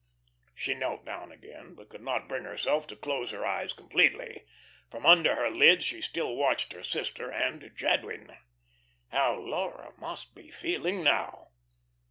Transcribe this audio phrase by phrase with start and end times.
[0.55, 4.45] She knelt down again, but could not bring herself to close her eyes completely.
[4.89, 8.35] From under her lids she still watched her sister and Jadwin.
[9.09, 11.49] How Laura must be feeling now!